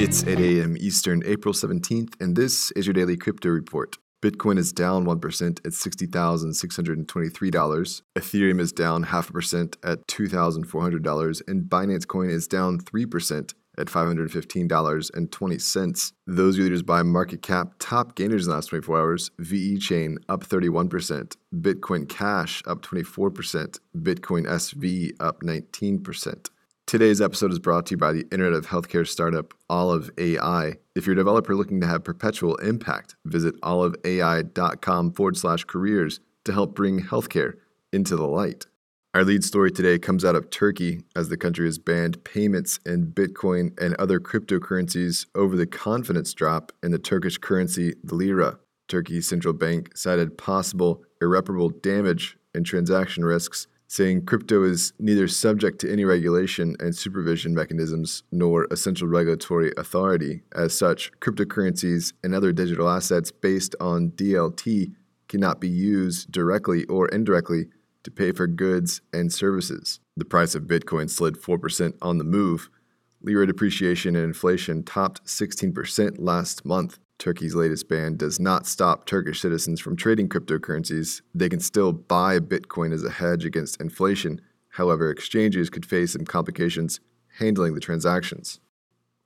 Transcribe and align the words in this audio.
It's 0.00 0.24
8 0.24 0.38
a.m. 0.38 0.76
Eastern, 0.78 1.24
April 1.26 1.52
17th, 1.52 2.20
and 2.20 2.36
this 2.36 2.70
is 2.70 2.86
your 2.86 2.92
daily 2.92 3.16
crypto 3.16 3.48
report. 3.48 3.96
Bitcoin 4.22 4.56
is 4.56 4.72
down 4.72 5.04
1% 5.04 5.58
at 5.66 5.72
$60,623. 5.72 8.02
Ethereum 8.16 8.60
is 8.60 8.70
down 8.70 9.02
half 9.02 9.28
a 9.28 9.32
percent 9.32 9.76
at 9.82 10.06
$2,400. 10.06 11.42
And 11.48 11.64
Binance 11.64 12.06
Coin 12.06 12.30
is 12.30 12.46
down 12.46 12.78
3% 12.78 13.54
at 13.76 13.88
$515.20. 13.88 16.12
Those 16.28 16.58
leaders 16.60 16.84
by 16.84 17.02
market 17.02 17.42
cap. 17.42 17.74
Top 17.80 18.14
gainers 18.14 18.46
in 18.46 18.50
the 18.50 18.54
last 18.54 18.66
24 18.66 19.00
hours 19.00 19.32
VeChain 19.40 20.18
up 20.28 20.44
31%, 20.44 21.36
Bitcoin 21.56 22.08
Cash 22.08 22.62
up 22.68 22.82
24%, 22.82 23.80
Bitcoin 23.96 24.46
SV 24.46 25.10
up 25.18 25.40
19%. 25.40 26.50
Today's 26.88 27.20
episode 27.20 27.52
is 27.52 27.58
brought 27.58 27.84
to 27.84 27.90
you 27.90 27.96
by 27.98 28.12
the 28.12 28.26
Internet 28.32 28.54
of 28.54 28.66
Healthcare 28.68 29.06
startup 29.06 29.52
Olive 29.68 30.10
AI. 30.16 30.78
If 30.94 31.04
you're 31.04 31.12
a 31.12 31.16
developer 31.16 31.54
looking 31.54 31.82
to 31.82 31.86
have 31.86 32.02
perpetual 32.02 32.56
impact, 32.56 33.14
visit 33.26 33.60
oliveai.com 33.60 35.12
forward 35.12 35.36
slash 35.36 35.64
careers 35.64 36.20
to 36.46 36.52
help 36.54 36.74
bring 36.74 37.02
healthcare 37.02 37.56
into 37.92 38.16
the 38.16 38.26
light. 38.26 38.68
Our 39.12 39.22
lead 39.22 39.44
story 39.44 39.70
today 39.70 39.98
comes 39.98 40.24
out 40.24 40.34
of 40.34 40.48
Turkey 40.48 41.02
as 41.14 41.28
the 41.28 41.36
country 41.36 41.66
has 41.66 41.78
banned 41.78 42.24
payments 42.24 42.80
in 42.86 43.12
Bitcoin 43.12 43.78
and 43.78 43.94
other 43.96 44.18
cryptocurrencies 44.18 45.26
over 45.34 45.56
the 45.56 45.66
confidence 45.66 46.32
drop 46.32 46.72
in 46.82 46.90
the 46.90 46.98
Turkish 46.98 47.36
currency, 47.36 47.96
the 48.02 48.14
lira. 48.14 48.60
Turkey's 48.88 49.28
central 49.28 49.52
bank 49.52 49.94
cited 49.94 50.38
possible 50.38 51.04
irreparable 51.20 51.68
damage 51.68 52.38
and 52.54 52.64
transaction 52.64 53.26
risks 53.26 53.66
saying 53.88 54.26
crypto 54.26 54.62
is 54.62 54.92
neither 54.98 55.26
subject 55.26 55.80
to 55.80 55.90
any 55.90 56.04
regulation 56.04 56.76
and 56.78 56.94
supervision 56.94 57.54
mechanisms 57.54 58.22
nor 58.30 58.66
a 58.70 58.76
central 58.76 59.10
regulatory 59.10 59.72
authority. 59.78 60.42
As 60.54 60.76
such, 60.76 61.10
cryptocurrencies 61.20 62.12
and 62.22 62.34
other 62.34 62.52
digital 62.52 62.88
assets 62.88 63.32
based 63.32 63.74
on 63.80 64.10
DLT 64.10 64.92
cannot 65.26 65.60
be 65.60 65.68
used 65.68 66.30
directly 66.30 66.84
or 66.84 67.08
indirectly 67.08 67.66
to 68.04 68.10
pay 68.10 68.30
for 68.30 68.46
goods 68.46 69.00
and 69.12 69.32
services. 69.32 70.00
The 70.16 70.24
price 70.24 70.54
of 70.54 70.64
Bitcoin 70.64 71.08
slid 71.08 71.36
4% 71.36 71.94
on 72.02 72.18
the 72.18 72.24
move. 72.24 72.70
Lira 73.22 73.46
depreciation 73.46 74.14
and 74.14 74.24
inflation 74.24 74.82
topped 74.82 75.24
16% 75.24 76.16
last 76.18 76.64
month. 76.64 76.98
Turkey's 77.18 77.54
latest 77.54 77.88
ban 77.88 78.16
does 78.16 78.38
not 78.38 78.66
stop 78.66 79.04
Turkish 79.04 79.40
citizens 79.40 79.80
from 79.80 79.96
trading 79.96 80.28
cryptocurrencies. 80.28 81.20
They 81.34 81.48
can 81.48 81.60
still 81.60 81.92
buy 81.92 82.38
Bitcoin 82.38 82.92
as 82.92 83.04
a 83.04 83.10
hedge 83.10 83.44
against 83.44 83.80
inflation. 83.80 84.40
However, 84.70 85.10
exchanges 85.10 85.68
could 85.68 85.84
face 85.84 86.12
some 86.12 86.24
complications 86.24 87.00
handling 87.38 87.74
the 87.74 87.80
transactions. 87.80 88.60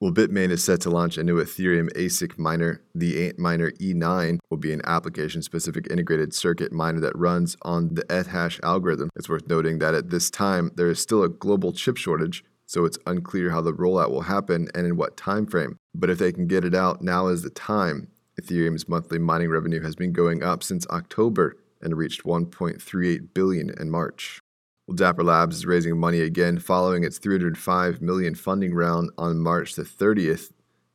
Well, 0.01 0.11
Bitmain 0.11 0.51
is 0.51 0.65
set 0.65 0.81
to 0.81 0.91
launch 0.91 1.17
a 1.17 1.23
new 1.23 1.41
Ethereum 1.41 1.89
ASIC 1.95 2.37
miner. 2.37 2.83
The 2.93 3.31
Antminer 3.31 3.71
E9 3.79 4.39
will 4.51 4.57
be 4.57 4.73
an 4.73 4.81
application 4.85 5.43
specific 5.43 5.87
integrated 5.91 6.35
circuit 6.35 6.73
miner 6.73 6.99
that 7.01 7.17
runs 7.17 7.57
on 7.63 7.95
the 7.95 8.03
Ethash 8.05 8.59
algorithm. 8.65 9.11
It's 9.15 9.29
worth 9.29 9.47
noting 9.47 9.79
that 9.79 9.95
at 9.95 10.11
this 10.11 10.29
time, 10.29 10.73
there 10.75 10.91
is 10.91 11.01
still 11.01 11.23
a 11.23 11.29
global 11.29 11.73
chip 11.73 11.97
shortage, 11.97 12.45
so 12.67 12.85
it's 12.85 12.99
unclear 13.07 13.51
how 13.51 13.61
the 13.61 13.73
rollout 13.73 14.11
will 14.11 14.23
happen 14.23 14.69
and 14.75 14.87
in 14.87 14.97
what 14.97 15.17
time 15.17 15.47
frame. 15.47 15.79
But 15.95 16.11
if 16.11 16.19
they 16.19 16.33
can 16.33 16.47
get 16.47 16.65
it 16.65 16.75
out, 16.75 17.03
now 17.03 17.29
is 17.29 17.43
the 17.43 17.51
time. 17.51 18.09
Ethereum's 18.41 18.89
monthly 18.89 19.19
mining 19.19 19.51
revenue 19.51 19.83
has 19.83 19.95
been 19.95 20.13
going 20.13 20.43
up 20.43 20.63
since 20.63 20.87
October 20.89 21.57
and 21.83 21.97
reached 21.97 22.25
1.38 22.25 23.35
billion 23.35 23.71
in 23.79 23.91
March. 23.91 24.41
Well, 24.87 24.97
Dapper 24.97 25.23
Labs 25.23 25.57
is 25.57 25.67
raising 25.67 25.99
money 25.99 26.21
again 26.21 26.59
following 26.59 27.05
its 27.05 27.19
305 27.19 28.01
million 28.01 28.35
funding 28.35 28.75
round 28.75 29.11
on 29.19 29.39
March 29.39 29.75
the 29.75 29.83
30th. 29.83 30.53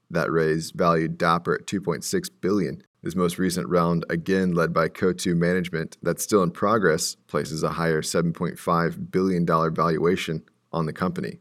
That 0.09 0.31
raise 0.31 0.71
valued 0.71 1.17
Dapper 1.17 1.55
at 1.55 1.67
2.6 1.67 2.29
billion. 2.41 2.83
This 3.03 3.15
most 3.15 3.37
recent 3.37 3.69
round, 3.69 4.05
again 4.09 4.53
led 4.53 4.73
by 4.73 4.89
Coatue 4.89 5.35
Management, 5.35 5.97
that's 6.01 6.23
still 6.23 6.43
in 6.43 6.51
progress, 6.51 7.15
places 7.27 7.63
a 7.63 7.69
higher 7.69 8.01
$7.5 8.01 9.11
billion 9.11 9.45
valuation 9.45 10.43
on 10.73 10.85
the 10.85 10.93
company. 10.93 11.39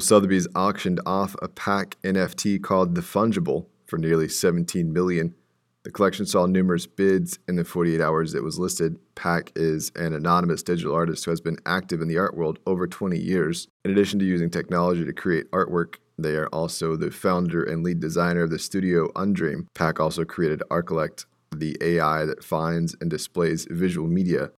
Well, 0.00 0.06
Sotheby's 0.06 0.48
auctioned 0.56 0.98
off 1.04 1.36
a 1.42 1.48
Pak 1.48 1.98
NFT 2.02 2.62
called 2.62 2.94
The 2.94 3.02
Fungible 3.02 3.66
for 3.84 3.98
nearly 3.98 4.28
17 4.28 4.90
million. 4.90 5.34
The 5.82 5.90
collection 5.90 6.24
saw 6.24 6.46
numerous 6.46 6.86
bids 6.86 7.38
in 7.46 7.56
the 7.56 7.66
48 7.66 8.00
hours 8.00 8.32
it 8.32 8.42
was 8.42 8.58
listed. 8.58 8.98
Pak 9.14 9.52
is 9.54 9.92
an 9.96 10.14
anonymous 10.14 10.62
digital 10.62 10.94
artist 10.94 11.26
who 11.26 11.32
has 11.32 11.42
been 11.42 11.58
active 11.66 12.00
in 12.00 12.08
the 12.08 12.16
art 12.16 12.34
world 12.34 12.60
over 12.66 12.86
20 12.86 13.18
years. 13.18 13.68
In 13.84 13.90
addition 13.90 14.18
to 14.20 14.24
using 14.24 14.48
technology 14.48 15.04
to 15.04 15.12
create 15.12 15.50
artwork, 15.50 15.96
they 16.16 16.34
are 16.34 16.48
also 16.48 16.96
the 16.96 17.10
founder 17.10 17.62
and 17.62 17.84
lead 17.84 18.00
designer 18.00 18.44
of 18.44 18.50
the 18.50 18.58
studio 18.58 19.08
Undream. 19.08 19.66
Pak 19.74 20.00
also 20.00 20.24
created 20.24 20.62
Archillect, 20.70 21.26
the 21.54 21.76
AI 21.82 22.24
that 22.24 22.42
finds 22.42 22.96
and 23.02 23.10
displays 23.10 23.66
visual 23.70 24.08
media 24.08 24.50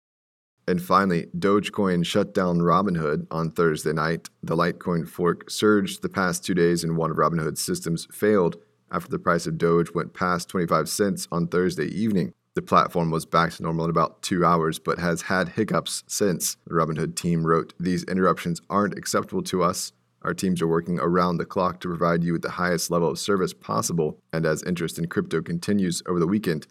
and 0.70 0.80
finally, 0.80 1.26
Dogecoin 1.36 2.06
shut 2.06 2.32
down 2.32 2.60
Robinhood 2.60 3.26
on 3.32 3.50
Thursday 3.50 3.92
night. 3.92 4.30
The 4.44 4.56
Litecoin 4.56 5.08
fork 5.08 5.50
surged 5.50 6.00
the 6.00 6.08
past 6.08 6.44
two 6.44 6.54
days, 6.54 6.84
and 6.84 6.96
one 6.96 7.10
of 7.10 7.16
Robinhood's 7.16 7.60
systems 7.60 8.06
failed 8.12 8.56
after 8.92 9.10
the 9.10 9.18
price 9.18 9.48
of 9.48 9.58
Doge 9.58 9.92
went 9.94 10.14
past 10.14 10.48
25 10.48 10.88
cents 10.88 11.26
on 11.32 11.48
Thursday 11.48 11.86
evening. 11.86 12.32
The 12.54 12.62
platform 12.62 13.10
was 13.10 13.26
back 13.26 13.50
to 13.54 13.64
normal 13.64 13.86
in 13.86 13.90
about 13.90 14.22
two 14.22 14.44
hours, 14.44 14.78
but 14.78 15.00
has 15.00 15.22
had 15.22 15.48
hiccups 15.48 16.04
since. 16.06 16.56
The 16.68 16.74
Robinhood 16.74 17.16
team 17.16 17.44
wrote, 17.44 17.74
These 17.80 18.04
interruptions 18.04 18.60
aren't 18.70 18.96
acceptable 18.96 19.42
to 19.42 19.64
us. 19.64 19.90
Our 20.22 20.34
teams 20.34 20.62
are 20.62 20.68
working 20.68 21.00
around 21.00 21.38
the 21.38 21.46
clock 21.46 21.80
to 21.80 21.88
provide 21.88 22.22
you 22.22 22.32
with 22.32 22.42
the 22.42 22.50
highest 22.50 22.92
level 22.92 23.10
of 23.10 23.18
service 23.18 23.52
possible, 23.52 24.20
and 24.32 24.46
as 24.46 24.62
interest 24.62 25.00
in 25.00 25.08
crypto 25.08 25.42
continues 25.42 26.00
over 26.06 26.20
the 26.20 26.28
weekend, 26.28 26.68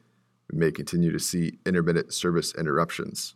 we 0.50 0.58
may 0.58 0.72
continue 0.72 1.12
to 1.12 1.20
see 1.20 1.60
intermittent 1.66 2.14
service 2.14 2.56
interruptions. 2.56 3.36